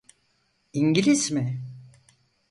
İngiliz 0.73 1.31
mi? 1.31 1.61